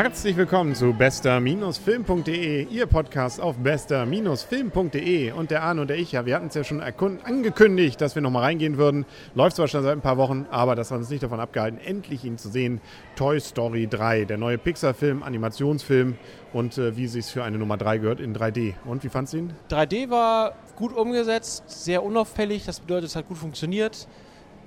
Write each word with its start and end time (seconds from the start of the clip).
Herzlich 0.00 0.36
willkommen 0.36 0.76
zu 0.76 0.92
bester-film.de, 0.92 2.68
Ihr 2.70 2.86
Podcast 2.86 3.40
auf 3.40 3.56
bester-film.de. 3.56 5.32
Und 5.32 5.50
der 5.50 5.64
Arne 5.64 5.80
und 5.80 5.90
der 5.90 5.98
ich, 5.98 6.12
ja, 6.12 6.24
wir 6.24 6.36
hatten 6.36 6.46
es 6.46 6.54
ja 6.54 6.62
schon 6.62 6.80
angekündigt, 6.80 8.00
dass 8.00 8.14
wir 8.14 8.22
nochmal 8.22 8.44
reingehen 8.44 8.76
würden. 8.76 9.06
Läuft 9.34 9.56
zwar 9.56 9.66
schon 9.66 9.82
seit 9.82 9.94
ein 9.94 10.00
paar 10.00 10.16
Wochen, 10.16 10.46
aber 10.52 10.76
das 10.76 10.92
hat 10.92 10.98
uns 10.98 11.10
nicht 11.10 11.24
davon 11.24 11.40
abgehalten, 11.40 11.80
endlich 11.84 12.22
ihn 12.22 12.38
zu 12.38 12.48
sehen. 12.48 12.80
Toy 13.16 13.40
Story 13.40 13.88
3, 13.88 14.24
der 14.24 14.38
neue 14.38 14.56
Pixar-Film, 14.56 15.24
Animationsfilm 15.24 16.16
und 16.52 16.78
äh, 16.78 16.96
wie 16.96 17.06
es 17.06 17.30
für 17.30 17.42
eine 17.42 17.58
Nummer 17.58 17.76
3 17.76 17.98
gehört 17.98 18.20
in 18.20 18.36
3D. 18.36 18.74
Und 18.84 19.02
wie 19.02 19.08
fandst 19.08 19.32
du 19.32 19.38
ihn? 19.38 19.52
3D 19.68 20.10
war 20.10 20.54
gut 20.76 20.96
umgesetzt, 20.96 21.64
sehr 21.66 22.04
unauffällig, 22.04 22.64
das 22.66 22.78
bedeutet, 22.78 23.06
es 23.06 23.16
hat 23.16 23.26
gut 23.26 23.38
funktioniert. 23.38 24.06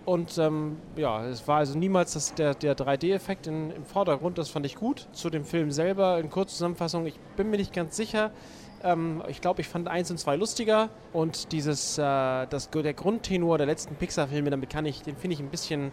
Und 0.06 0.38
ähm, 0.40 0.78
ja, 0.96 1.26
es 1.26 1.48
war 1.48 1.58
also 1.58 1.78
niemals 1.78 2.14
das, 2.14 2.34
der, 2.34 2.56
der 2.56 2.76
3D-Effekt 2.76 3.46
im 3.46 3.86
Vordergrund, 3.86 4.38
das 4.38 4.50
fand 4.50 4.66
ich 4.66 4.76
gut. 4.76 5.08
Zu 5.12 5.30
dem 5.30 5.46
Film 5.46 5.72
selber 5.72 6.20
in 6.20 6.30
Kurzzusammenfassung, 6.30 7.06
ich 7.06 7.20
bin 7.38 7.52
mir 7.52 7.58
nicht 7.58 7.74
ganz 7.74 7.96
sicher. 7.96 8.32
Ähm, 8.84 9.22
ich 9.28 9.42
glaube, 9.42 9.62
ich 9.62 9.68
fand 9.68 9.88
1 9.88 10.10
und 10.10 10.18
2 10.18 10.38
lustiger 10.38 10.90
und 11.14 11.52
dieses, 11.52 12.00
äh, 12.00 12.02
das, 12.48 12.70
der 12.72 12.94
Grundtenor 12.94 13.60
der 13.60 13.68
letzten 13.68 13.96
Pixar-Filme, 13.96 14.50
damit 14.50 14.72
kann 14.72 14.88
ich, 14.88 15.04
den 15.04 15.16
finde 15.16 15.36
ich 15.36 15.40
ein 15.40 15.50
bisschen, 15.50 15.92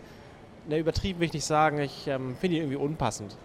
ne, 0.69 0.79
übertrieben 0.79 1.20
will 1.20 1.27
ich 1.27 1.34
nicht 1.34 1.45
sagen, 1.45 1.79
ich 1.79 2.06
ähm, 2.06 2.34
finde 2.37 2.56
ihn 2.56 2.62
irgendwie 2.62 2.79
unpassend. 2.79 3.37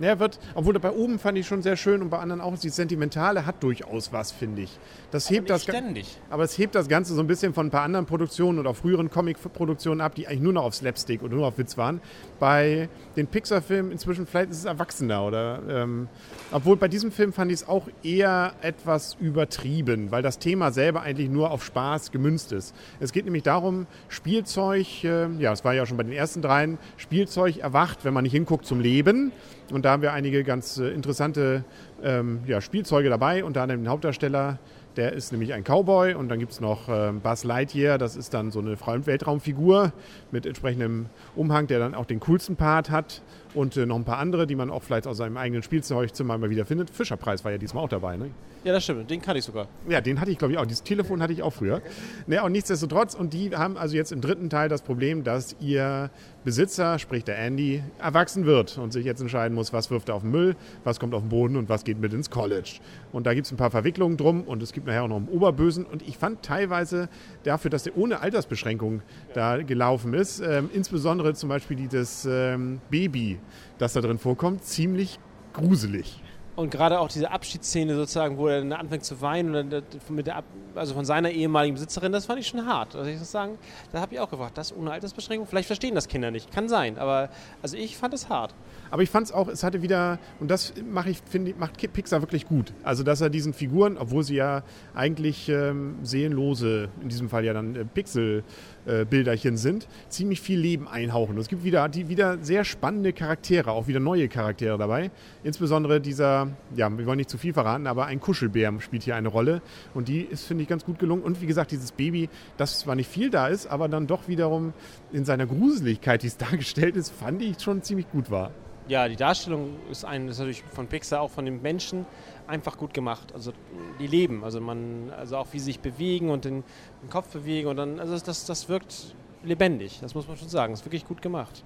Ja, 0.00 0.18
wird, 0.20 0.38
obwohl 0.54 0.78
bei 0.78 0.92
oben 0.92 1.18
fand 1.18 1.38
ich 1.38 1.46
schon 1.46 1.62
sehr 1.62 1.76
schön 1.76 2.02
und 2.02 2.10
bei 2.10 2.18
anderen 2.18 2.40
auch. 2.40 2.56
Die 2.58 2.68
Sentimentale 2.68 3.46
hat 3.46 3.62
durchaus 3.62 4.12
was, 4.12 4.32
finde 4.32 4.62
ich. 4.62 4.78
Das 5.10 5.26
aber 5.26 5.34
hebt 5.34 5.50
das 5.50 5.62
ständig. 5.62 6.18
Aber 6.30 6.44
es 6.44 6.56
hebt 6.56 6.74
das 6.74 6.88
Ganze 6.88 7.14
so 7.14 7.20
ein 7.20 7.26
bisschen 7.26 7.52
von 7.52 7.66
ein 7.66 7.70
paar 7.70 7.82
anderen 7.82 8.06
Produktionen 8.06 8.58
oder 8.58 8.74
früheren 8.74 9.10
Comic-Produktionen 9.10 10.00
ab, 10.00 10.14
die 10.14 10.26
eigentlich 10.26 10.40
nur 10.40 10.52
noch 10.52 10.64
auf 10.64 10.74
Slapstick 10.74 11.22
oder 11.22 11.34
nur 11.34 11.46
auf 11.46 11.58
Witz 11.58 11.76
waren. 11.76 12.00
Bei 12.38 12.88
den 13.16 13.26
Pixar-Filmen 13.26 13.92
inzwischen 13.92 14.26
vielleicht 14.26 14.50
ist 14.50 14.58
es 14.58 14.64
erwachsener 14.64 15.24
oder. 15.24 15.62
Ähm, 15.68 16.08
obwohl 16.52 16.76
bei 16.76 16.88
diesem 16.88 17.10
Film 17.10 17.32
fand 17.32 17.50
ich 17.50 17.60
es 17.60 17.68
auch 17.68 17.88
eher 18.02 18.52
etwas 18.62 19.16
übertrieben, 19.20 20.10
weil 20.10 20.22
das 20.22 20.38
Thema 20.38 20.70
selber 20.70 21.02
eigentlich 21.02 21.28
nur 21.28 21.50
auf 21.50 21.64
Spaß 21.64 22.12
gemünzt 22.12 22.52
ist. 22.52 22.74
Es 23.00 23.12
geht 23.12 23.24
nämlich 23.24 23.42
darum, 23.42 23.86
Spielzeug, 24.08 25.04
äh, 25.04 25.28
ja, 25.38 25.52
es 25.52 25.64
war 25.64 25.74
ja 25.74 25.86
schon 25.86 25.96
bei 25.96 26.04
den 26.04 26.12
ersten 26.12 26.42
dreien, 26.42 26.78
Spielzeug 26.96 27.58
erwacht, 27.58 28.04
wenn 28.04 28.14
man 28.14 28.22
nicht 28.22 28.32
hinguckt, 28.32 28.64
zum 28.64 28.80
Leben. 28.80 29.32
Und 29.70 29.84
da 29.88 29.92
haben 29.92 30.02
wir 30.02 30.12
einige 30.12 30.44
ganz 30.44 30.76
äh, 30.76 30.90
interessante 30.90 31.64
ähm, 32.02 32.40
ja, 32.46 32.60
Spielzeuge 32.60 33.08
dabei, 33.08 33.42
unter 33.42 33.62
anderem 33.62 33.84
den 33.84 33.88
Hauptdarsteller, 33.88 34.58
der 34.96 35.14
ist 35.14 35.32
nämlich 35.32 35.54
ein 35.54 35.64
Cowboy 35.64 36.12
und 36.12 36.28
dann 36.28 36.38
gibt 36.38 36.52
es 36.52 36.60
noch 36.60 36.90
äh, 36.90 37.10
Buzz 37.12 37.42
Lightyear, 37.44 37.96
das 37.96 38.14
ist 38.14 38.34
dann 38.34 38.50
so 38.50 38.58
eine 38.58 38.76
Weltraumfigur 38.78 39.94
mit 40.30 40.44
entsprechendem 40.44 41.06
Umhang, 41.36 41.68
der 41.68 41.78
dann 41.78 41.94
auch 41.94 42.04
den 42.04 42.20
coolsten 42.20 42.56
Part 42.56 42.90
hat 42.90 43.22
und 43.54 43.78
äh, 43.78 43.86
noch 43.86 43.96
ein 43.96 44.04
paar 44.04 44.18
andere, 44.18 44.46
die 44.46 44.56
man 44.56 44.70
auch 44.70 44.82
vielleicht 44.82 45.06
aus 45.06 45.16
seinem 45.16 45.38
eigenen 45.38 45.62
Spielzeugzimmer 45.62 46.36
mal 46.36 46.50
wieder 46.50 46.66
findet. 46.66 46.90
Fischerpreis 46.90 47.42
war 47.44 47.52
ja 47.52 47.58
diesmal 47.58 47.82
auch 47.82 47.88
dabei, 47.88 48.18
ne? 48.18 48.30
Ja, 48.64 48.72
das 48.72 48.84
stimmt. 48.84 49.08
Den 49.08 49.22
kann 49.22 49.36
ich 49.36 49.44
sogar. 49.44 49.68
Ja, 49.88 50.00
den 50.00 50.20
hatte 50.20 50.30
ich, 50.30 50.38
glaube 50.38 50.52
ich, 50.52 50.58
auch. 50.58 50.66
Dieses 50.66 50.82
Telefon 50.82 51.22
hatte 51.22 51.32
ich 51.32 51.42
auch 51.42 51.52
früher. 51.52 51.80
Ne, 52.26 52.42
und 52.42 52.52
nichtsdestotrotz, 52.52 53.14
und 53.14 53.32
die 53.32 53.56
haben 53.56 53.78
also 53.78 53.96
jetzt 53.96 54.12
im 54.12 54.20
dritten 54.20 54.50
Teil 54.50 54.68
das 54.68 54.82
Problem, 54.82 55.24
dass 55.24 55.56
ihr 55.60 56.10
Besitzer, 56.48 56.98
sprich 56.98 57.24
der 57.24 57.36
Andy, 57.36 57.82
erwachsen 57.98 58.46
wird 58.46 58.78
und 58.78 58.90
sich 58.90 59.04
jetzt 59.04 59.20
entscheiden 59.20 59.54
muss, 59.54 59.74
was 59.74 59.90
wirft 59.90 60.08
er 60.08 60.14
auf 60.14 60.22
den 60.22 60.30
Müll, 60.30 60.56
was 60.82 60.98
kommt 60.98 61.12
auf 61.12 61.20
den 61.20 61.28
Boden 61.28 61.56
und 61.56 61.68
was 61.68 61.84
geht 61.84 62.00
mit 62.00 62.14
ins 62.14 62.30
College. 62.30 62.80
Und 63.12 63.26
da 63.26 63.34
gibt 63.34 63.44
es 63.44 63.52
ein 63.52 63.58
paar 63.58 63.70
Verwicklungen 63.70 64.16
drum 64.16 64.44
und 64.44 64.62
es 64.62 64.72
gibt 64.72 64.86
nachher 64.86 65.02
auch 65.02 65.08
noch 65.08 65.18
einen 65.18 65.28
Oberbösen. 65.28 65.84
Und 65.84 66.00
ich 66.08 66.16
fand 66.16 66.42
teilweise 66.42 67.10
dafür, 67.42 67.70
dass 67.70 67.82
der 67.82 67.98
ohne 67.98 68.22
Altersbeschränkung 68.22 69.02
da 69.34 69.62
gelaufen 69.62 70.14
ist, 70.14 70.40
ähm, 70.40 70.70
insbesondere 70.72 71.34
zum 71.34 71.50
Beispiel 71.50 71.76
dieses 71.76 72.24
ähm, 72.24 72.80
Baby, 72.88 73.38
das 73.76 73.92
da 73.92 74.00
drin 74.00 74.16
vorkommt, 74.16 74.64
ziemlich 74.64 75.20
gruselig. 75.52 76.22
Und 76.58 76.72
gerade 76.72 76.98
auch 76.98 77.06
diese 77.06 77.30
Abschiedsszene 77.30 77.94
sozusagen, 77.94 78.36
wo 78.36 78.48
er 78.48 78.58
dann 78.58 78.72
anfängt 78.72 79.04
zu 79.04 79.20
weinen, 79.20 79.80
mit 80.08 80.26
der, 80.26 80.42
also 80.74 80.92
von 80.92 81.04
seiner 81.04 81.30
ehemaligen 81.30 81.74
Besitzerin, 81.74 82.10
das 82.10 82.26
fand 82.26 82.40
ich 82.40 82.48
schon 82.48 82.66
hart. 82.66 82.96
Also 82.96 83.08
ich 83.08 83.16
muss 83.16 83.30
sagen, 83.30 83.58
da 83.92 84.00
habe 84.00 84.14
ich 84.14 84.18
auch 84.18 84.28
gefragt, 84.28 84.58
das 84.58 84.76
ohne 84.76 84.90
Altersbeschränkung? 84.90 85.46
Vielleicht 85.46 85.68
verstehen 85.68 85.94
das 85.94 86.08
Kinder 86.08 86.32
nicht, 86.32 86.50
kann 86.50 86.68
sein, 86.68 86.98
aber 86.98 87.28
also 87.62 87.76
ich 87.76 87.96
fand 87.96 88.12
es 88.12 88.28
hart. 88.28 88.56
Aber 88.90 89.02
ich 89.02 89.10
fand 89.10 89.26
es 89.26 89.32
auch, 89.32 89.46
es 89.46 89.62
hatte 89.62 89.82
wieder, 89.82 90.18
und 90.40 90.50
das 90.50 90.72
mache 90.90 91.10
ich, 91.10 91.18
finde 91.30 91.54
macht 91.56 91.76
Pixar 91.92 92.22
wirklich 92.22 92.48
gut. 92.48 92.72
Also 92.82 93.04
dass 93.04 93.20
er 93.20 93.30
diesen 93.30 93.52
Figuren, 93.52 93.96
obwohl 93.96 94.24
sie 94.24 94.34
ja 94.34 94.64
eigentlich 94.96 95.48
ähm, 95.48 95.98
seelenlose, 96.02 96.88
in 97.00 97.08
diesem 97.08 97.28
Fall 97.28 97.44
ja 97.44 97.52
dann 97.52 97.76
äh, 97.76 97.84
Pixel 97.84 98.42
äh, 98.86 99.04
Bilderchen 99.04 99.56
sind, 99.56 99.86
ziemlich 100.08 100.40
viel 100.40 100.58
Leben 100.58 100.88
einhauchen. 100.88 101.34
Und 101.34 101.40
es 101.40 101.48
gibt 101.48 101.62
wieder, 101.62 101.88
die, 101.88 102.08
wieder 102.08 102.38
sehr 102.40 102.64
spannende 102.64 103.12
Charaktere, 103.12 103.70
auch 103.70 103.86
wieder 103.86 104.00
neue 104.00 104.28
Charaktere 104.28 104.78
dabei. 104.78 105.10
Insbesondere 105.44 106.00
dieser, 106.00 106.47
ja, 106.74 106.96
wir 106.96 107.06
wollen 107.06 107.18
nicht 107.18 107.30
zu 107.30 107.38
viel 107.38 107.52
verraten, 107.52 107.86
aber 107.86 108.06
ein 108.06 108.20
Kuschelbär 108.20 108.72
spielt 108.80 109.02
hier 109.02 109.16
eine 109.16 109.28
Rolle. 109.28 109.62
Und 109.94 110.08
die 110.08 110.22
ist, 110.22 110.44
finde 110.44 110.62
ich, 110.62 110.68
ganz 110.68 110.84
gut 110.84 110.98
gelungen. 110.98 111.22
Und 111.22 111.40
wie 111.40 111.46
gesagt, 111.46 111.70
dieses 111.70 111.92
Baby, 111.92 112.28
das 112.56 112.80
zwar 112.80 112.94
nicht 112.94 113.10
viel 113.10 113.30
da 113.30 113.48
ist, 113.48 113.66
aber 113.66 113.88
dann 113.88 114.06
doch 114.06 114.28
wiederum 114.28 114.72
in 115.12 115.24
seiner 115.24 115.46
Gruseligkeit, 115.46 116.22
die 116.22 116.28
es 116.28 116.36
dargestellt 116.38 116.96
ist, 116.96 117.10
fand 117.10 117.42
ich 117.42 117.60
schon 117.60 117.82
ziemlich 117.82 118.10
gut 118.10 118.30
war. 118.30 118.50
Ja, 118.88 119.06
die 119.06 119.16
Darstellung 119.16 119.76
ist, 119.90 120.06
ein, 120.06 120.28
ist 120.28 120.38
natürlich 120.38 120.64
von 120.72 120.86
Pixar, 120.86 121.20
auch 121.20 121.30
von 121.30 121.44
den 121.44 121.60
Menschen, 121.60 122.06
einfach 122.46 122.78
gut 122.78 122.94
gemacht. 122.94 123.34
Also 123.34 123.52
die 124.00 124.06
leben, 124.06 124.42
also 124.44 124.62
man, 124.62 125.10
also 125.10 125.36
auch 125.36 125.48
wie 125.52 125.58
sie 125.58 125.66
sich 125.66 125.80
bewegen 125.80 126.30
und 126.30 126.46
den, 126.46 126.64
den 127.02 127.10
Kopf 127.10 127.28
bewegen 127.28 127.68
und 127.68 127.76
dann, 127.76 128.00
also 128.00 128.18
das, 128.18 128.46
das 128.46 128.68
wirkt 128.70 129.14
lebendig, 129.44 129.98
das 130.00 130.14
muss 130.14 130.26
man 130.26 130.38
schon 130.38 130.48
sagen. 130.48 130.72
Das 130.72 130.80
ist 130.80 130.86
wirklich 130.86 131.06
gut 131.06 131.20
gemacht. 131.20 131.64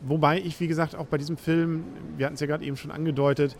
Wobei 0.00 0.38
ich, 0.38 0.60
wie 0.60 0.68
gesagt, 0.68 0.94
auch 0.94 1.06
bei 1.06 1.18
diesem 1.18 1.36
Film, 1.36 1.84
wir 2.16 2.26
hatten 2.26 2.34
es 2.34 2.40
ja 2.40 2.46
gerade 2.46 2.64
eben 2.64 2.76
schon 2.76 2.92
angedeutet, 2.92 3.56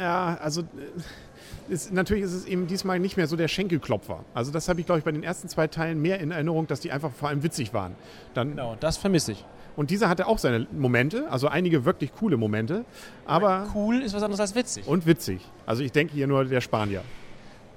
ja, 0.00 0.38
also 0.40 0.62
äh, 0.62 1.72
ist, 1.72 1.92
natürlich 1.92 2.24
ist 2.24 2.32
es 2.32 2.46
eben 2.46 2.66
diesmal 2.66 2.98
nicht 2.98 3.16
mehr 3.16 3.26
so 3.26 3.36
der 3.36 3.48
Schenkelklopfer. 3.48 4.24
Also 4.34 4.50
das 4.50 4.68
habe 4.68 4.80
ich, 4.80 4.86
glaube 4.86 5.00
ich, 5.00 5.04
bei 5.04 5.12
den 5.12 5.22
ersten 5.22 5.48
zwei 5.48 5.66
Teilen 5.66 6.00
mehr 6.00 6.20
in 6.20 6.30
Erinnerung, 6.30 6.66
dass 6.66 6.80
die 6.80 6.92
einfach 6.92 7.12
vor 7.12 7.28
allem 7.28 7.42
witzig 7.42 7.74
waren. 7.74 7.94
Dann, 8.34 8.50
genau, 8.50 8.76
das 8.80 8.96
vermisse 8.96 9.32
ich. 9.32 9.44
Und 9.76 9.90
dieser 9.90 10.08
hatte 10.08 10.26
auch 10.26 10.38
seine 10.38 10.66
Momente, 10.72 11.30
also 11.30 11.46
einige 11.46 11.84
wirklich 11.84 12.12
coole 12.12 12.36
Momente. 12.36 12.84
Aber 13.26 13.68
cool 13.74 14.02
ist 14.02 14.14
was 14.14 14.22
anderes 14.22 14.40
als 14.40 14.54
witzig. 14.54 14.86
Und 14.88 15.06
witzig. 15.06 15.40
Also 15.66 15.84
ich 15.84 15.92
denke 15.92 16.14
hier 16.14 16.26
nur 16.26 16.44
der 16.44 16.60
Spanier. 16.60 17.02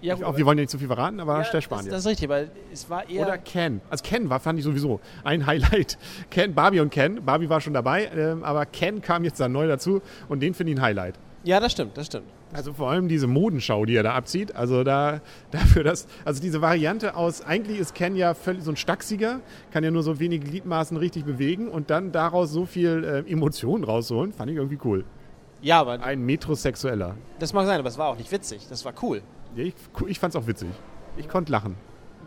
Ja, 0.01 0.15
ich, 0.15 0.19
wir 0.19 0.45
wollen 0.47 0.57
ja 0.57 0.63
nicht 0.63 0.71
zu 0.71 0.79
viel 0.79 0.87
verraten, 0.87 1.19
aber 1.19 1.43
ja, 1.43 1.51
der 1.51 1.61
Spanier. 1.61 1.91
Das, 1.91 1.91
das, 1.91 1.99
ist 2.05 2.07
richtig, 2.07 2.29
weil 2.29 2.49
es 2.73 2.89
war 2.89 3.07
eher. 3.07 3.27
Oder 3.27 3.37
Ken. 3.37 3.81
Also 3.89 4.03
Ken 4.03 4.29
war, 4.31 4.39
fand 4.39 4.57
ich 4.57 4.65
sowieso 4.65 4.99
ein 5.23 5.45
Highlight. 5.45 5.99
Ken, 6.31 6.55
Barbie 6.55 6.79
und 6.79 6.89
Ken. 6.89 7.23
Barbie 7.23 7.49
war 7.49 7.61
schon 7.61 7.73
dabei, 7.73 8.09
ähm, 8.15 8.43
aber 8.43 8.65
Ken 8.65 9.01
kam 9.01 9.23
jetzt 9.23 9.39
dann 9.39 9.51
neu 9.51 9.67
dazu 9.67 10.01
und 10.27 10.39
den 10.39 10.55
finde 10.55 10.73
ich 10.73 10.79
ein 10.79 10.81
Highlight. 10.81 11.19
Ja, 11.43 11.59
das 11.59 11.71
stimmt, 11.71 11.97
das 11.97 12.05
stimmt. 12.05 12.27
Also 12.53 12.73
vor 12.73 12.91
allem 12.91 13.07
diese 13.07 13.25
Modenschau, 13.25 13.85
die 13.85 13.95
er 13.95 14.03
da 14.03 14.13
abzieht. 14.13 14.55
Also 14.55 14.83
da 14.83 15.21
dafür, 15.51 15.83
dass 15.83 16.07
also 16.23 16.41
diese 16.41 16.61
Variante 16.61 17.15
aus 17.15 17.41
eigentlich 17.41 17.79
ist 17.79 17.95
Ken 17.95 18.15
ja 18.15 18.33
völlig 18.33 18.63
so 18.63 18.71
ein 18.71 18.77
Stachsiger, 18.77 19.41
kann 19.71 19.83
ja 19.83 19.91
nur 19.91 20.03
so 20.03 20.19
wenige 20.19 20.47
Gliedmaßen 20.47 20.97
richtig 20.97 21.25
bewegen 21.25 21.67
und 21.67 21.89
dann 21.89 22.11
daraus 22.11 22.51
so 22.51 22.65
viel 22.65 23.03
äh, 23.03 23.31
Emotionen 23.31 23.83
rausholen, 23.83 24.33
fand 24.33 24.51
ich 24.51 24.57
irgendwie 24.57 24.79
cool. 24.83 25.05
Ja, 25.61 25.79
aber 25.79 26.01
ein 26.01 26.21
Metrosexueller. 26.21 27.15
Das 27.39 27.53
mag 27.53 27.65
sein, 27.67 27.79
aber 27.79 27.89
es 27.89 27.97
war 27.97 28.07
auch 28.07 28.17
nicht 28.17 28.31
witzig. 28.31 28.67
Das 28.67 28.83
war 28.83 28.93
cool. 29.01 29.21
Ja, 29.55 29.63
ich, 29.63 29.75
ich 30.07 30.19
fand's 30.19 30.35
auch 30.35 30.47
witzig. 30.47 30.69
Ich 31.17 31.27
konnte 31.27 31.51
lachen. 31.51 31.75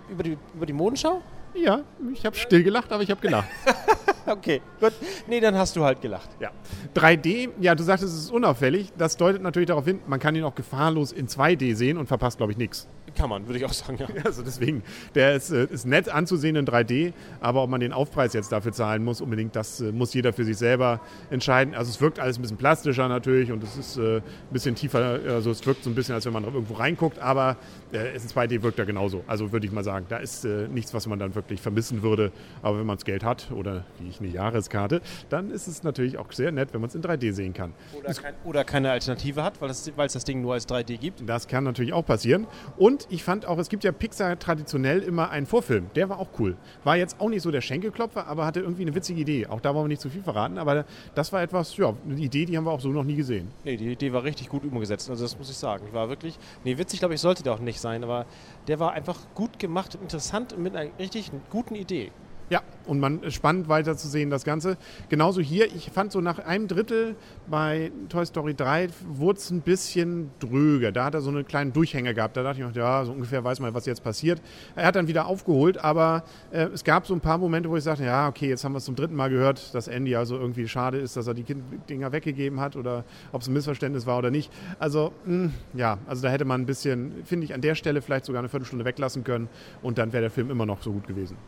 Über 0.09 0.23
die, 0.23 0.39
über 0.55 0.67
die 0.67 0.73
Modenschau? 0.73 1.21
Ja, 1.55 1.83
ich 2.13 2.27
habe 2.27 2.37
still 2.37 2.65
gelacht, 2.65 2.93
aber 2.93 3.03
ich 3.03 3.11
habe 3.11 3.21
gelacht. 3.21 3.49
okay, 4.27 4.61
gut. 4.81 4.93
Nee, 5.29 5.39
dann 5.39 5.57
hast 5.57 5.77
du 5.77 5.85
halt 5.85 6.01
gelacht. 6.01 6.29
Ja. 6.41 6.51
3D, 6.97 7.51
ja, 7.61 7.75
du 7.75 7.85
sagtest, 7.85 8.13
es 8.13 8.25
ist 8.25 8.31
unauffällig. 8.33 8.93
Das 8.99 9.17
deutet 9.17 9.41
natürlich 9.41 9.69
darauf 9.69 9.85
hin, 9.85 10.01
man 10.07 10.19
kann 10.19 10.35
ihn 10.35 10.43
auch 10.43 10.57
gefahrlos 10.57 11.13
in 11.13 11.29
2D 11.29 11.77
sehen 11.77 11.97
und 11.97 12.07
verpasst, 12.09 12.39
glaube 12.39 12.53
ich, 12.53 12.59
nichts. 12.59 12.89
Kann 13.15 13.31
man, 13.31 13.47
würde 13.47 13.61
ich 13.61 13.65
auch 13.65 13.73
sagen, 13.73 13.99
ja. 13.99 14.09
Also 14.25 14.43
deswegen, 14.43 14.83
der 15.15 15.35
ist, 15.35 15.51
äh, 15.51 15.67
ist 15.67 15.87
nett 15.87 16.09
anzusehen 16.09 16.57
in 16.57 16.67
3D, 16.67 17.13
aber 17.41 17.63
ob 17.63 17.71
man 17.71 17.81
den 17.81 17.93
Aufpreis 17.93 18.33
jetzt 18.33 18.51
dafür 18.51 18.73
zahlen 18.73 19.05
muss, 19.05 19.21
unbedingt, 19.21 19.55
das 19.55 19.81
äh, 19.81 19.93
muss 19.93 20.13
jeder 20.15 20.33
für 20.33 20.45
sich 20.45 20.57
selber 20.57 21.01
entscheiden. 21.31 21.75
Also 21.75 21.91
es 21.91 22.01
wirkt 22.01 22.19
alles 22.19 22.39
ein 22.39 22.43
bisschen 22.43 22.57
plastischer 22.57 23.07
natürlich 23.07 23.53
und 23.53 23.63
es 23.63 23.77
ist 23.77 23.97
äh, 23.97 24.17
ein 24.17 24.23
bisschen 24.51 24.75
tiefer, 24.75 25.21
also 25.29 25.53
es 25.53 25.65
wirkt 25.65 25.85
so 25.85 25.91
ein 25.91 25.95
bisschen, 25.95 26.17
als 26.17 26.27
wenn 26.27 26.33
man 26.33 26.43
irgendwo 26.43 26.75
reinguckt, 26.75 27.21
aber 27.21 27.57
in 27.93 28.21
2D 28.21 28.63
wirkt 28.63 28.81
er 28.81 28.87
genauso. 28.87 29.23
Also 29.29 29.53
würde 29.53 29.67
ich 29.67 29.73
mal 29.73 29.85
sagen, 29.85 30.07
da 30.09 30.17
ist 30.17 30.45
nichts, 30.45 30.93
was 30.95 31.07
man 31.07 31.19
dann 31.21 31.35
wirklich 31.35 31.44
vermissen 31.57 32.03
würde. 32.03 32.33
Aber 32.63 32.79
wenn 32.79 32.87
man 32.87 32.97
das 32.97 33.05
Geld 33.05 33.25
hat 33.25 33.51
oder 33.51 33.85
wie 33.99 34.09
ich 34.09 34.21
eine 34.21 34.29
Jahreskarte, 34.29 35.01
dann 35.29 35.51
ist 35.51 35.67
es 35.67 35.83
natürlich 35.83 36.19
auch 36.19 36.31
sehr 36.33 36.53
nett, 36.53 36.73
wenn 36.73 36.81
man 36.81 36.89
es 36.89 36.95
in 36.95 37.03
3D 37.03 37.33
sehen 37.33 37.53
kann. 37.53 37.73
Oder, 37.99 38.15
kein, 38.15 38.35
oder 38.45 38.65
keine 38.65 38.91
Alternative 38.91 39.43
hat, 39.43 39.61
weil 39.61 39.71
es 39.71 39.91
das 39.95 40.25
Ding 40.25 40.43
nur 40.43 40.55
als 40.55 40.69
3D 40.69 40.99
gibt. 40.99 41.23
Das 41.29 41.49
kann 41.49 41.65
natürlich 41.65 41.93
auch 41.93 42.05
passieren. 42.05 42.47
Und 42.77 43.07
ich 43.11 43.25
fand 43.25 43.47
auch, 43.47 43.59
es 43.59 43.69
gibt 43.69 43.85
ja 43.85 43.93
Pixar 43.93 44.39
traditionell 44.39 45.01
immer 45.01 45.31
einen 45.31 45.47
Vorfilm. 45.47 45.91
Der 45.95 46.09
war 46.09 46.19
auch 46.19 46.29
cool. 46.39 46.57
War 46.83 46.97
jetzt 46.97 47.21
auch 47.21 47.29
nicht 47.29 47.43
so 47.43 47.51
der 47.51 47.61
Schenkelklopfer, 47.61 48.27
aber 48.27 48.47
hatte 48.47 48.61
irgendwie 48.61 48.83
eine 48.83 48.95
witzige 48.95 49.21
Idee. 49.21 49.47
Auch 49.47 49.61
da 49.61 49.75
wollen 49.75 49.85
wir 49.85 49.89
nicht 49.89 50.03
zu 50.03 50.11
viel 50.11 50.23
verraten, 50.23 50.59
aber 50.59 50.85
das 51.15 51.33
war 51.33 51.43
etwas, 51.43 51.77
ja, 51.77 51.95
eine 52.05 52.21
Idee, 52.21 52.45
die 52.47 52.57
haben 52.57 52.65
wir 52.65 52.73
auch 52.73 52.81
so 52.81 52.89
noch 52.89 53.05
nie 53.05 53.17
gesehen. 53.17 53.51
Nee, 53.65 53.77
die 53.77 53.93
Idee 53.93 54.13
war 54.13 54.25
richtig 54.25 54.49
gut 54.49 54.65
umgesetzt. 54.65 55.11
Also 55.11 55.25
das 55.25 55.39
muss 55.39 55.51
ich 55.51 55.57
sagen. 55.57 55.87
War 55.93 56.09
wirklich, 56.09 56.39
nee, 56.65 56.79
witzig 56.79 57.01
glaube 57.01 57.15
ich 57.15 57.21
sollte 57.21 57.43
der 57.43 57.55
auch 57.55 57.61
nicht 57.61 57.81
sein, 57.81 58.05
aber 58.05 58.27
der 58.69 58.81
war 58.81 58.93
einfach 58.93 59.19
gut 59.35 59.59
gemacht, 59.59 59.95
interessant 59.95 60.53
und 60.53 60.63
mit 60.63 60.75
einer 60.75 60.91
richtig 60.99 61.31
guten 61.43 61.75
Idee. 61.77 62.13
Ja, 62.51 62.61
und 62.87 63.01
man 63.01 63.23
ist 63.23 63.35
spannend 63.35 63.69
weiter 63.69 63.97
zu 63.97 64.07
sehen, 64.07 64.29
das 64.29 64.45
Ganze. 64.45 64.77
Genauso 65.09 65.41
hier, 65.41 65.67
ich 65.75 65.91
fand 65.91 66.13
so 66.13 66.21
nach 66.21 66.39
einem 66.39 66.69
Drittel 66.69 67.17
bei 67.47 67.91
Toy 68.11 68.27
Story 68.27 68.55
3 68.55 68.89
wurde 69.09 69.39
es 69.39 69.51
ein 69.51 69.63
bisschen 69.63 70.31
dröger. 70.41 70.93
Da 70.93 71.07
hat 71.07 71.15
er 71.15 71.23
so 71.23 71.31
einen 71.31 71.47
kleinen 71.47 71.73
Durchhänger 71.73 72.13
gehabt. 72.13 72.37
Da 72.37 72.43
dachte 72.43 72.61
ich 72.61 72.67
noch, 72.67 72.75
ja, 72.75 73.03
so 73.07 73.13
ungefähr 73.13 73.43
weiß 73.43 73.61
man, 73.61 73.73
was 73.73 73.87
jetzt 73.87 74.05
passiert. 74.05 74.43
Er 74.77 74.87
hat 74.87 74.97
dann 74.97 75.09
wieder 75.09 75.27
aufgeholt, 75.27 75.79
aber 75.79 76.25
äh, 76.51 76.65
es 76.65 76.85
gab 76.85 77.07
so 77.07 77.15
ein 77.15 77.21
paar 77.21 77.39
Momente, 77.39 77.71
wo 77.71 77.77
ich 77.77 77.85
sagte, 77.85 78.05
ja, 78.05 78.29
okay, 78.29 78.51
jetzt 78.51 78.63
haben 78.63 78.73
wir 78.73 78.79
es 78.79 78.85
zum 78.85 78.95
dritten 78.95 79.15
Mal 79.15 79.31
gehört, 79.31 79.75
dass 79.75 79.89
Andy 79.89 80.15
also 80.15 80.37
irgendwie 80.37 80.69
schade 80.69 80.99
ist, 80.99 81.17
dass 81.17 81.27
er 81.27 81.33
die 81.33 81.45
Dinger 81.89 82.13
weggegeben 82.13 82.61
hat 82.61 82.77
oder 82.77 83.05
ob 83.33 83.41
es 83.41 83.49
ein 83.49 83.55
Missverständnis 83.55 84.05
war 84.05 84.19
oder 84.19 84.31
nicht. 84.31 84.53
Also, 84.79 85.13
mh, 85.25 85.51
ja, 85.73 85.97
also 86.07 86.23
da 86.23 86.29
hätte 86.29 86.45
man 86.45 86.61
ein 86.61 86.67
bisschen, 86.67 87.25
finde 87.25 87.47
ich, 87.47 87.55
an 87.55 87.63
der 87.63 87.75
Stelle 87.75 88.03
vielleicht 88.03 88.27
sogar 88.27 88.41
eine 88.41 88.51
Viertelstunde 88.51 88.85
weglassen 88.85 89.25
können 89.25 89.49
und 89.83 89.97
dann 89.97 90.13
wäre 90.13 90.21
der 90.21 90.31
Film 90.31 90.51
immer 90.51 90.67
noch 90.67 90.83
so 90.83 90.93
gut 90.93 91.07
gewesen. 91.07 91.39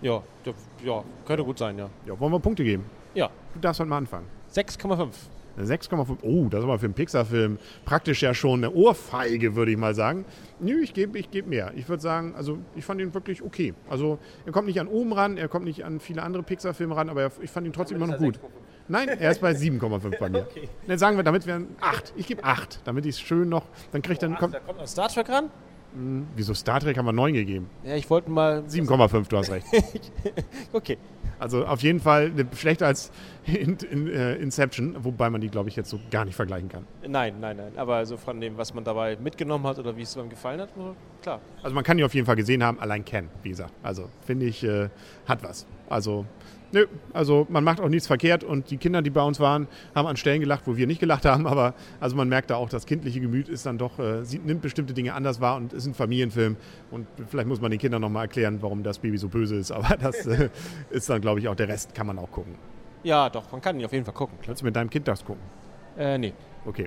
Ja, 0.00 0.22
ja, 0.44 0.52
ja, 0.84 1.04
könnte 1.26 1.44
gut 1.44 1.58
sein, 1.58 1.78
ja. 1.78 1.88
Ja, 2.06 2.18
wollen 2.20 2.32
wir 2.32 2.38
Punkte 2.40 2.64
geben? 2.64 2.84
Ja, 3.14 3.30
Du 3.54 3.60
darfst 3.60 3.80
halt 3.80 3.88
mal 3.88 3.98
anfangen. 3.98 4.26
6,5. 4.52 5.08
Eine 5.56 5.66
6,5. 5.66 6.18
Oh, 6.22 6.46
das 6.48 6.60
ist 6.60 6.64
aber 6.64 6.78
für 6.78 6.84
einen 6.86 6.94
Pixar-Film 6.94 7.58
praktisch 7.84 8.22
ja 8.22 8.32
schon 8.32 8.60
eine 8.62 8.72
Ohrfeige, 8.72 9.56
würde 9.56 9.72
ich 9.72 9.76
mal 9.76 9.94
sagen. 9.94 10.24
Nö, 10.60 10.80
ich 10.82 10.94
gebe 10.94 11.18
ich 11.18 11.30
geb 11.32 11.48
mehr. 11.48 11.72
Ich 11.74 11.88
würde 11.88 12.00
sagen, 12.00 12.34
also 12.36 12.58
ich 12.76 12.84
fand 12.84 13.00
ihn 13.00 13.12
wirklich 13.12 13.42
okay. 13.42 13.74
Also 13.90 14.18
er 14.46 14.52
kommt 14.52 14.68
nicht 14.68 14.78
an 14.80 14.86
oben 14.86 15.12
ran, 15.12 15.36
er 15.36 15.48
kommt 15.48 15.64
nicht 15.64 15.84
an 15.84 15.98
viele 15.98 16.22
andere 16.22 16.44
Pixar-Filme 16.44 16.94
ran, 16.96 17.08
aber 17.08 17.22
er- 17.22 17.32
ich 17.42 17.50
fand 17.50 17.66
ihn 17.66 17.72
trotzdem 17.72 17.96
immer 17.96 18.06
noch 18.06 18.18
gut. 18.18 18.38
Nein, 18.86 19.08
er 19.08 19.30
ist 19.32 19.40
bei 19.40 19.50
7,5 19.52 20.18
bei 20.18 20.28
mir. 20.28 20.42
Okay. 20.48 20.68
Dann 20.86 20.98
sagen 20.98 21.16
wir, 21.16 21.24
damit 21.24 21.44
wir 21.46 21.60
8. 21.80 22.12
Ich 22.16 22.26
gebe 22.28 22.44
8, 22.44 22.80
damit 22.84 23.04
ich 23.04 23.16
es 23.16 23.20
schön 23.20 23.48
noch, 23.48 23.66
dann 23.90 24.00
kriegt 24.02 24.22
dann, 24.22 24.36
kommt, 24.36 24.54
da 24.54 24.60
kommt 24.60 24.78
noch 24.78 24.86
Star 24.86 25.08
Trek 25.08 25.28
ran? 25.28 25.50
Wieso 26.36 26.54
Star 26.54 26.80
Trek 26.80 26.96
haben 26.96 27.06
wir 27.06 27.12
9 27.12 27.34
gegeben? 27.34 27.68
Ja, 27.84 27.96
ich 27.96 28.08
wollte 28.08 28.30
mal... 28.30 28.60
7,5, 28.68 29.28
du 29.28 29.36
hast 29.36 29.50
recht. 29.50 29.66
Okay. 30.72 30.98
Also 31.38 31.64
auf 31.64 31.82
jeden 31.82 32.00
Fall 32.00 32.30
ne, 32.30 32.46
schlechter 32.56 32.86
als 32.86 33.12
in, 33.44 33.76
in, 33.90 34.08
äh, 34.08 34.34
Inception, 34.36 34.96
wobei 35.04 35.30
man 35.30 35.40
die, 35.40 35.48
glaube 35.48 35.68
ich, 35.68 35.76
jetzt 35.76 35.88
so 35.88 36.00
gar 36.10 36.24
nicht 36.24 36.34
vergleichen 36.34 36.68
kann. 36.68 36.84
Nein, 37.06 37.36
nein, 37.40 37.56
nein. 37.56 37.72
Aber 37.76 38.04
so 38.06 38.16
von 38.16 38.40
dem, 38.40 38.56
was 38.56 38.74
man 38.74 38.84
dabei 38.84 39.16
mitgenommen 39.16 39.66
hat 39.66 39.78
oder 39.78 39.96
wie 39.96 40.02
es 40.02 40.16
einem 40.16 40.28
gefallen 40.28 40.60
hat, 40.60 40.70
klar. 41.22 41.40
Also 41.62 41.74
man 41.74 41.84
kann 41.84 41.96
die 41.96 42.04
auf 42.04 42.14
jeden 42.14 42.26
Fall 42.26 42.36
gesehen 42.36 42.62
haben, 42.62 42.80
allein 42.80 43.04
Ken, 43.04 43.28
wie 43.42 43.50
gesagt. 43.50 43.72
Also 43.82 44.08
finde 44.26 44.46
ich, 44.46 44.64
äh, 44.64 44.88
hat 45.26 45.42
was. 45.42 45.66
Also, 45.88 46.26
nö, 46.72 46.86
also 47.12 47.46
man 47.48 47.64
macht 47.64 47.80
auch 47.80 47.88
nichts 47.88 48.06
verkehrt 48.06 48.44
und 48.44 48.70
die 48.70 48.76
Kinder, 48.76 49.02
die 49.02 49.10
bei 49.10 49.22
uns 49.22 49.40
waren, 49.40 49.68
haben 49.94 50.06
an 50.06 50.16
Stellen 50.16 50.40
gelacht, 50.40 50.66
wo 50.66 50.76
wir 50.76 50.86
nicht 50.86 51.00
gelacht 51.00 51.24
haben, 51.24 51.46
aber 51.46 51.74
also 52.00 52.16
man 52.16 52.28
merkt 52.28 52.50
da 52.50 52.56
auch, 52.56 52.68
das 52.68 52.86
kindliche 52.86 53.20
Gemüt 53.20 53.48
ist 53.48 53.66
dann 53.66 53.78
doch, 53.78 53.98
äh, 53.98 54.24
sie 54.24 54.38
nimmt 54.38 54.62
bestimmte 54.62 54.92
Dinge 54.92 55.14
anders 55.14 55.40
wahr 55.40 55.56
und 55.56 55.72
ist 55.72 55.86
ein 55.86 55.94
Familienfilm 55.94 56.56
und 56.90 57.06
vielleicht 57.28 57.48
muss 57.48 57.60
man 57.60 57.70
den 57.70 57.80
Kindern 57.80 58.02
nochmal 58.02 58.24
erklären, 58.24 58.58
warum 58.60 58.82
das 58.82 58.98
Baby 58.98 59.18
so 59.18 59.28
böse 59.28 59.56
ist, 59.56 59.70
aber 59.72 59.96
das 59.96 60.26
äh, 60.26 60.50
ist 60.90 61.08
dann, 61.08 61.20
glaube 61.20 61.40
ich, 61.40 61.48
auch 61.48 61.56
der 61.56 61.68
Rest 61.68 61.94
kann 61.94 62.06
man 62.06 62.18
auch 62.18 62.30
gucken. 62.30 62.54
Ja, 63.02 63.30
doch, 63.30 63.50
man 63.52 63.60
kann 63.60 63.78
ihn 63.78 63.86
auf 63.86 63.92
jeden 63.92 64.04
Fall 64.04 64.14
gucken. 64.14 64.36
Klar. 64.38 64.46
Kannst 64.48 64.62
du 64.62 64.66
mit 64.66 64.76
deinem 64.76 64.90
Kind 64.90 65.06
das 65.06 65.24
gucken? 65.24 65.42
Äh, 65.96 66.18
nee. 66.18 66.32
Okay. 66.68 66.86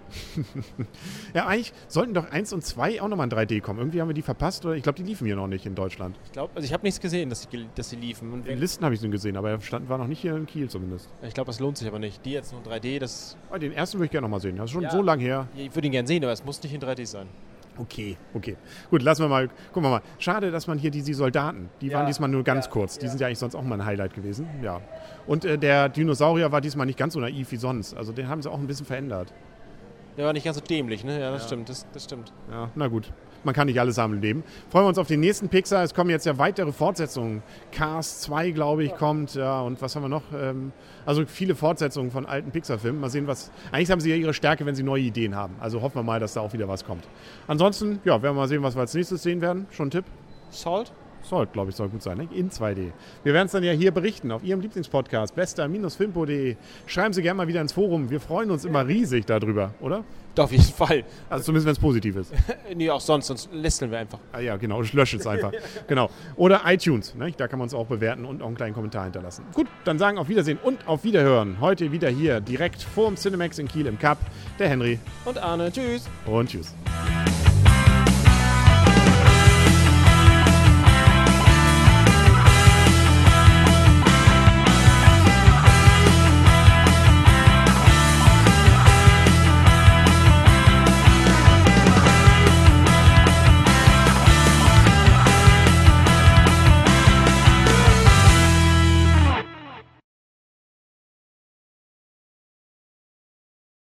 ja, 1.34 1.48
eigentlich 1.48 1.74
sollten 1.88 2.14
doch 2.14 2.30
1 2.32 2.54
und 2.54 2.64
2 2.64 3.02
auch 3.02 3.08
nochmal 3.08 3.26
in 3.32 3.36
3D 3.36 3.62
kommen. 3.62 3.80
Irgendwie 3.80 4.00
haben 4.00 4.10
wir 4.10 4.14
die 4.14 4.22
verpasst 4.22 4.64
oder 4.64 4.76
ich 4.76 4.84
glaube, 4.84 4.98
die 4.98 5.04
liefen 5.04 5.26
hier 5.26 5.36
noch 5.36 5.48
nicht 5.48 5.66
in 5.66 5.74
Deutschland. 5.74 6.20
Ich 6.26 6.32
glaube, 6.32 6.52
also 6.56 6.66
ich 6.66 6.72
habe 6.72 6.84
nichts 6.84 7.00
gesehen, 7.00 7.30
dass 7.30 7.48
sie, 7.50 7.68
dass 7.74 7.90
sie 7.90 7.96
liefen. 7.96 8.32
Und 8.32 8.48
In 8.48 8.60
Listen 8.60 8.86
habe 8.86 8.94
ich 8.94 9.02
sie 9.02 9.10
gesehen, 9.10 9.38
aber 9.38 9.50
er 9.50 9.62
stand, 9.62 9.90
war 9.90 9.98
noch 9.98 10.08
nicht 10.08 10.20
hier 10.22 10.36
in 10.36 10.46
Kiel 10.46 10.70
zumindest. 10.70 11.10
ich 11.24 11.34
glaube, 11.34 11.48
das 11.48 11.60
lohnt 11.60 11.78
sich 11.80 11.88
aber 11.88 11.98
nicht. 12.00 12.24
Die 12.26 12.32
jetzt 12.32 12.52
nur 12.54 12.62
in 12.64 12.70
3D, 12.70 13.00
das... 13.00 13.36
Ah, 13.50 13.58
den 13.58 13.72
ersten 13.72 13.98
würde 13.98 14.06
ich 14.06 14.12
gerne 14.12 14.26
nochmal 14.26 14.40
sehen. 14.40 14.56
Das 14.56 14.66
ist 14.66 14.72
schon 14.72 14.84
Ja. 14.84 14.92
so 14.92 15.02
lang 15.02 15.20
her. 15.20 15.48
Ich 15.56 15.74
würde 15.76 15.88
ihn 15.88 15.92
gerne 15.94 16.08
sehen, 16.08 16.24
aber 16.24 16.34
es 16.34 16.46
muss 16.46 16.62
nicht 16.62 16.74
in 16.76 16.82
3D 16.82 17.06
sein. 17.08 17.28
Okay, 17.78 18.18
okay. 18.36 18.58
Gut, 18.92 19.02
lassen 19.02 19.24
wir 19.24 19.30
mal. 19.30 19.48
Gucken 19.72 19.84
wir 19.84 19.90
mal. 19.90 20.02
Schade, 20.20 20.52
dass 20.52 20.68
man 20.68 20.78
hier 20.78 20.92
die, 20.92 21.02
die 21.02 21.14
Soldaten, 21.14 21.70
die 21.80 21.88
Ja. 21.88 21.98
waren 22.00 22.06
diesmal 22.06 22.30
nur 22.30 22.44
ganz 22.44 22.66
Ja. 22.66 22.72
kurz. 22.72 23.00
Die 23.00 23.06
Ja. 23.06 23.10
sind 23.12 23.22
ja 23.22 23.28
eigentlich 23.28 23.40
sonst 23.40 23.56
auch 23.56 23.64
mal 23.64 23.80
ein 23.80 23.86
Highlight 23.86 24.14
gewesen. 24.14 24.46
Ja. 24.62 24.82
Und 25.26 25.46
äh, 25.46 25.58
der 25.58 25.88
Dinosaurier 25.90 26.52
war 26.52 26.60
diesmal 26.62 26.86
nicht 26.86 27.00
ganz 27.00 27.14
so 27.14 27.20
naiv 27.22 27.50
wie 27.52 27.56
sonst. 27.56 27.96
Also 27.96 28.12
den 28.12 28.28
haben 28.28 28.42
sie 28.42 28.52
auch 28.52 28.60
ein 28.60 28.68
bisschen 28.68 28.86
verändert. 28.86 29.34
Der 30.18 30.26
war 30.26 30.34
nicht 30.34 30.44
ganz 30.44 30.58
so 30.58 30.64
dämlich, 30.64 31.04
ne? 31.04 31.20
Ja, 31.20 31.32
das 31.32 31.46
stimmt, 31.46 31.70
das, 31.70 31.86
das 31.94 32.04
stimmt. 32.04 32.34
Ja, 32.50 32.70
na 32.76 32.88
gut. 32.88 33.12
Man 33.44 33.56
kann 33.56 33.66
nicht 33.66 33.80
alles 33.80 33.98
haben 33.98 34.14
im 34.14 34.22
Leben. 34.22 34.44
Freuen 34.70 34.86
wir 34.86 34.90
uns 34.90 35.00
auf 35.00 35.08
den 35.08 35.20
nächsten 35.20 35.50
Pixar. 35.50 35.84
Es 35.84 35.96
kommen 35.96 36.12
jetzt 36.12 36.28
ja 36.28 36.38
weitere 36.38 36.72
Fortsetzungen. 36.72 37.42
Cars 37.72 38.22
2, 38.22 38.52
glaube 38.52 38.84
ich, 38.84 38.94
kommt. 38.96 39.34
Ja, 39.34 39.62
und 39.62 39.82
was 39.82 39.96
haben 39.96 40.04
wir 40.04 40.10
noch? 40.10 40.24
Ähm, 40.32 40.72
also 41.08 41.26
viele 41.26 41.56
Fortsetzungen 41.56 42.12
von 42.12 42.28
alten 42.28 42.52
Pixar-Filmen. 42.52 43.02
Mal 43.02 43.10
sehen, 43.10 43.26
was. 43.26 43.52
Eigentlich 43.72 43.90
haben 43.90 44.00
sie 44.00 44.12
ja 44.12 44.16
ihre 44.16 44.36
Stärke, 44.36 44.66
wenn 44.68 44.76
sie 44.76 44.84
neue 44.84 45.02
Ideen 45.02 45.36
haben. 45.36 45.56
Also 45.60 45.82
hoffen 45.82 45.96
wir 45.96 46.04
mal, 46.04 46.20
dass 46.20 46.34
da 46.34 46.42
auch 46.42 46.54
wieder 46.54 46.68
was 46.68 46.86
kommt. 46.86 47.04
Ansonsten, 47.48 48.00
ja, 48.06 48.22
werden 48.22 48.36
wir 48.36 48.42
mal 48.42 48.48
sehen, 48.48 48.62
was 48.62 48.76
wir 48.76 48.82
als 48.82 48.94
nächstes 48.94 49.24
sehen 49.24 49.42
werden. 49.42 49.66
Schon 49.72 49.88
ein 49.88 49.92
Tipp? 49.92 50.06
Salt? 50.52 50.92
Soll, 51.24 51.48
glaube 51.48 51.70
ich, 51.70 51.76
soll 51.76 51.90
gut 51.90 52.02
sein, 52.02 52.18
ne? 52.18 52.28
in 52.34 52.50
2D. 52.50 52.92
Wir 53.24 53.34
werden 53.34 53.46
es 53.46 53.52
dann 53.52 53.64
ja 53.64 53.72
hier 53.72 53.92
berichten 53.92 54.32
auf 54.32 54.44
Ihrem 54.44 54.62
Lieblingspodcast, 54.62 55.36
bester-filmpo.de. 55.36 56.56
Schreiben 56.88 57.14
Sie 57.14 57.22
gerne 57.22 57.38
mal 57.38 57.48
wieder 57.48 57.62
ins 57.62 57.74
Forum. 57.74 58.10
Wir 58.10 58.20
freuen 58.20 58.52
uns 58.52 58.66
immer 58.66 58.88
riesig 58.88 59.26
darüber, 59.26 59.74
oder? 59.80 60.04
Doch, 60.36 60.46
auf 60.46 60.52
jeden 60.52 60.64
Fall. 60.64 61.04
Also 61.30 61.46
zumindest, 61.46 61.66
wenn 61.66 61.74
es 61.74 61.80
positiv 61.80 62.16
ist. 62.16 62.34
Nee, 62.74 62.90
auch 62.90 63.02
sonst, 63.02 63.28
sonst 63.28 63.50
lästeln 63.52 63.92
wir 63.92 64.00
einfach. 64.00 64.20
Ah 64.32 64.40
ja, 64.40 64.56
genau, 64.56 64.82
ich 64.82 64.94
lösche 64.94 65.18
es 65.18 65.28
einfach. 65.28 65.52
genau. 65.88 66.10
Oder 66.38 66.62
iTunes, 66.66 67.14
ne? 67.16 67.34
da 67.36 67.50
kann 67.50 67.60
man 67.60 67.66
uns 67.66 67.74
auch 67.74 67.86
bewerten 67.86 68.24
und 68.24 68.42
auch 68.42 68.48
einen 68.48 68.56
kleinen 68.56 68.74
Kommentar 68.74 69.04
hinterlassen. 69.04 69.44
Gut, 69.54 69.68
dann 69.84 70.00
sagen 70.00 70.18
auf 70.18 70.30
Wiedersehen 70.30 70.58
und 70.64 70.88
auf 70.88 71.04
Wiederhören. 71.04 71.58
Heute 71.60 71.92
wieder 71.92 72.08
hier 72.08 72.40
direkt 72.40 72.82
vorm 72.82 73.18
Cinemax 73.18 73.60
in 73.60 73.68
Kiel 73.68 73.88
im 73.88 74.00
Cup. 74.00 74.20
Der 74.58 74.70
Henry 74.70 75.00
Und 75.26 75.38
Arne, 75.38 75.70
tschüss. 75.70 76.10
und 76.26 76.50
tschüss. 76.50 76.74